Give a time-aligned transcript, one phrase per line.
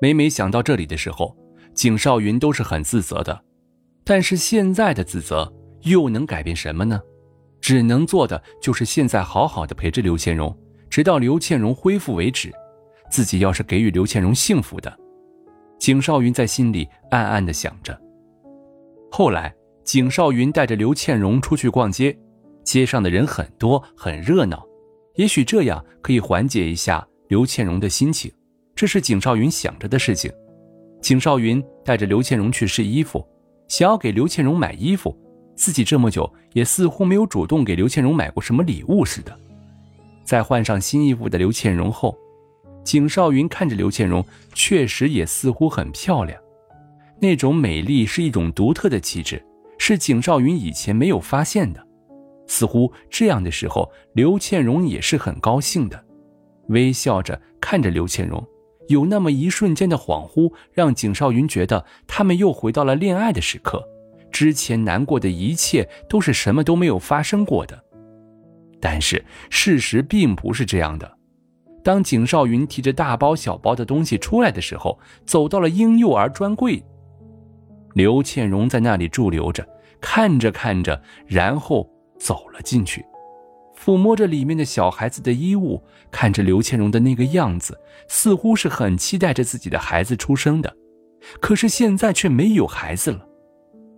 [0.00, 1.36] 每每想到这里的时候，
[1.74, 3.42] 景少云都是很自责的。
[4.04, 7.00] 但是现在的自责又能改变什么呢？
[7.60, 10.56] 只能做的就是现在好好的陪着刘倩蓉，
[10.88, 12.52] 直到刘倩蓉恢复为止。
[13.10, 14.96] 自己要是给予刘倩蓉幸福的，
[15.78, 17.98] 景少云在心里暗暗的想着。
[19.10, 22.16] 后来，景少云带着刘倩蓉出去逛街，
[22.64, 24.64] 街上的人很多，很热闹。
[25.14, 28.30] 也许这样可以缓解一下刘倩蓉的心情。
[28.76, 30.30] 这是景少云想着的事情。
[31.00, 33.26] 景少云带着刘倩蓉去试衣服，
[33.68, 35.16] 想要给刘倩蓉买衣服。
[35.54, 39.34] 自己这么久也似乎没有主动给刘倩蓉买过什么礼物似的。
[40.22, 42.14] 在换上新衣服的刘倩蓉后，
[42.84, 46.38] 景少云看着刘倩蓉，确实也似乎很漂亮。
[47.18, 49.42] 那种美丽是一种独特的气质，
[49.78, 51.82] 是景少云以前没有发现的。
[52.46, 56.04] 似乎这样的时候，刘倩蓉也是很高兴的，
[56.68, 58.46] 微笑着看着刘倩蓉。
[58.88, 63.82] 有那么一瞬间的恍惚，让景少云觉得他们又回到了恋爱的时刻，
[64.30, 67.84] 之前难过的一切都是什么都没有发生过的。
[68.80, 71.16] 但是事实并不是这样的。
[71.82, 76.82] 当景少云提着大包小包的东西出来的时候，走到了婴幼儿专柜，
[77.94, 79.66] 刘倩蓉在那里驻留着，
[80.00, 81.88] 看着看着，然后
[82.18, 83.04] 走了进去。
[83.86, 87.78] 抚摸着里面的小孩子的衣物，看着刘倩蓉的那个样子，
[88.08, 90.76] 似乎是很期待着自己的孩子出生的。
[91.40, 93.24] 可是现在却没有孩子了。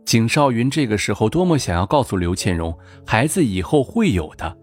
[0.05, 4.55] 景少云这个时候多么想要告诉刘倩蓉，孩子以后会有的，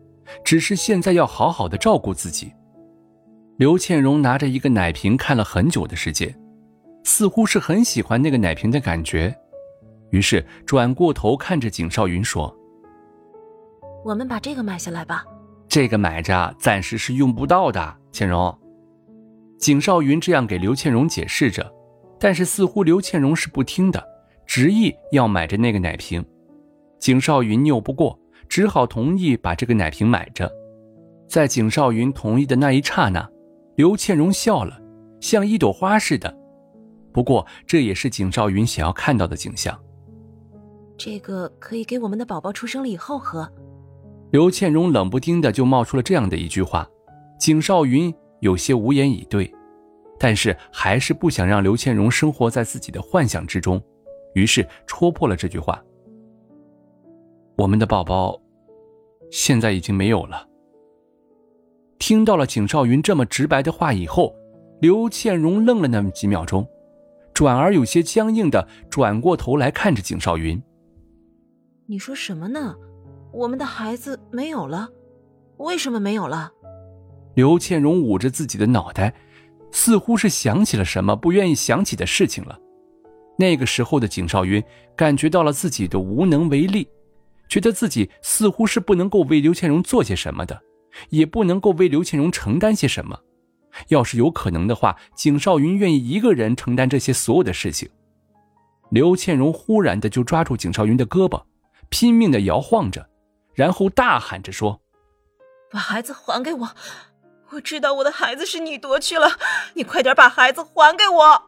[0.44, 2.54] 只是现在要好好的照顾自己。
[3.58, 6.40] 刘倩蓉拿着一个奶瓶看了很久的时间，
[7.04, 9.36] 似乎是很喜欢那个奶瓶的感觉，
[10.12, 12.56] 于是转过头看着景少云说。
[14.06, 15.26] 我们把这个买下来吧。
[15.68, 18.56] 这个买着暂时是用不到的，倩蓉。
[19.58, 21.74] 景少云这样给刘倩蓉解释着，
[22.20, 24.06] 但是似乎刘倩蓉是不听的，
[24.46, 26.24] 执意要买着那个奶瓶。
[27.00, 28.18] 景少云拗不过，
[28.48, 30.52] 只好同意把这个奶瓶买着。
[31.28, 33.28] 在景少云同意的那一刹那，
[33.76, 34.80] 刘倩蓉笑了，
[35.20, 36.32] 像一朵花似的。
[37.12, 39.76] 不过这也是景少云想要看到的景象。
[40.96, 43.52] 这个可以给我们的宝宝出生了以后喝。
[44.36, 46.86] 刘倩蓉冷不丁的就冒出了这样的一句话，
[47.40, 49.50] 景少云有些无言以对，
[50.20, 53.82] 但是还是不想让刘倩蓉生活在自己的幻想之中，
[54.34, 55.82] 于是戳破了这句话
[57.56, 58.38] ：“我们的宝宝
[59.32, 60.46] 现在已经没有了。”
[61.98, 64.36] 听到了景少云这么直白的话以后，
[64.82, 66.68] 刘倩蓉愣了那么几秒钟，
[67.34, 70.62] 转而有些僵硬的转过头来看着景少云
[71.88, 72.76] ：“你说什么呢？”
[73.36, 74.88] 我们的孩子没有了，
[75.58, 76.50] 为什么没有了？
[77.34, 79.14] 刘倩荣捂着自己的脑袋，
[79.72, 82.58] 似乎是想起了什么不愿意想起的事情了。
[83.38, 84.64] 那个时候的景少云
[84.96, 86.88] 感觉到了自己的无能为力，
[87.50, 90.58] 觉得自己似乎是不能够为刘倩荣做些什么的，
[91.10, 93.20] 也不能够为刘倩荣承担些什么。
[93.90, 97.90] 要是有可能的话，景少云愿意一个人承担这些所有的事情。
[98.92, 101.44] 刘倩荣忽然的就抓住景少云的胳膊，
[101.90, 103.06] 拼命的摇晃着。
[103.56, 104.82] 然后大喊着说
[105.72, 106.70] ：“把孩子还给我！
[107.52, 109.40] 我知道我的孩子是你夺去了，
[109.74, 111.44] 你快点把孩子还给我！”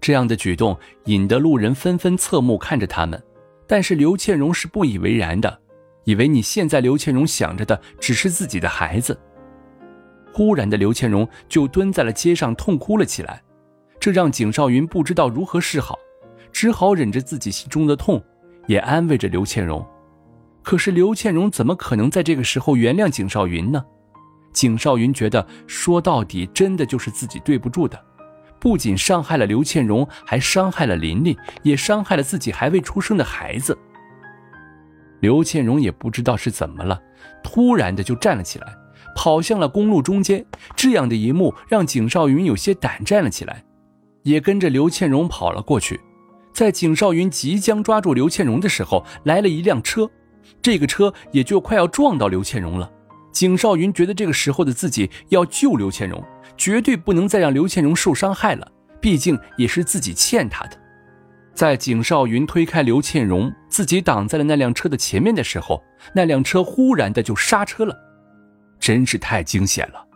[0.00, 3.22] 这样的举动引得路人纷纷侧目看着他们，
[3.66, 5.60] 但是刘倩蓉是不以为然的，
[6.04, 9.18] 以为你现在刘倩蓉想着的只是自己的孩子。
[10.32, 13.42] 忽然的刘倩蓉就蹲在了街上痛哭了起来，
[13.98, 15.98] 这让景少云不知道如何是好，
[16.52, 18.22] 只好忍着自己心中的痛，
[18.66, 19.84] 也安慰着刘倩蓉。
[20.66, 23.84] 可是刘倩蓉怎么可能在这个时候原谅景少云呢？
[24.52, 27.96] 景少云觉得说到底真的就是自己对不住的，
[28.58, 33.78] 不仅伤害了刘倩蓉，还伤害了琳琳，也伤害了自己还未出生的孩子。
[35.20, 37.00] 刘倩蓉也不知道是怎么了，
[37.44, 38.66] 突然的就站了起来，
[39.14, 40.44] 跑向了公路中间。
[40.74, 43.62] 这样的一幕让景少云有些胆战了起来，
[44.24, 46.00] 也跟着刘倩蓉跑了过去。
[46.52, 50.10] 在景少云即将抓住刘倩蓉的时候，来了一辆车。
[50.62, 52.90] 这个车也就快要撞到刘倩蓉了。
[53.32, 56.22] 景少云觉得这个时候的自己要救刘倩蓉，
[56.56, 58.66] 绝对不能再让刘倩蓉受伤害了，
[59.00, 60.76] 毕竟也是自己欠他的。
[61.54, 65.82] 在景少云推开刘倩荣，自己挡在了那辆车的前面的时候，
[66.14, 67.94] 那辆车忽然的就刹车了，
[68.78, 70.06] 真是太惊险了。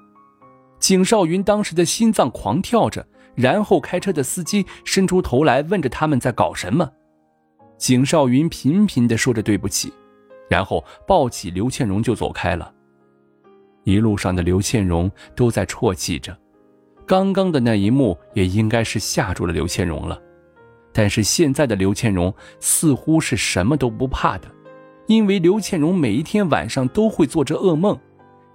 [0.79, 6.91] 景少云当时的心脏狂跳着，然后开车的司机伸出头来问着他们在搞什么。
[7.77, 9.93] 景少云频频的说着对不起，
[10.51, 12.75] 然后抱起刘倩荣就走开了。
[13.85, 16.37] 一路上的刘倩荣都在啜泣着，
[17.07, 20.21] 刚刚的那一幕也应该是吓住了刘倩荣了，
[20.93, 24.49] 但是现在的刘倩荣似乎是什么都不怕的，
[25.07, 27.99] 因为刘倩荣每一天晚上都会做着噩梦，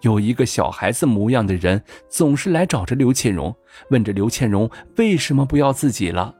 [0.01, 3.55] 有一个小孩子模样的人总是来找着刘倩荣，
[3.89, 6.35] 问着刘倩荣为什么不要自己了。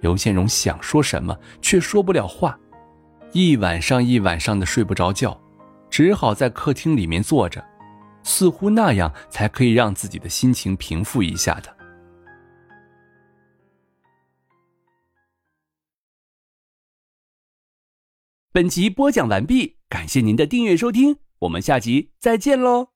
[0.00, 2.58] 刘倩荣想说什么却说不了话，
[3.32, 5.40] 一晚上一晚上的睡不着觉，
[5.88, 7.64] 只好在客厅里面坐着。
[8.24, 11.76] 似乎那样才可以让自己的心情平复一下的。
[18.52, 22.91] 本集播讲完毕，感谢您的订阅收听，我们下集再见喽。